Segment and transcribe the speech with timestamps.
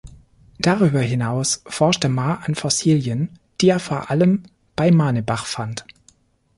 [0.57, 4.41] Darüber hinaus forschte Mahr an Fossilien, die er vor allem
[4.75, 5.85] bei Manebach fand.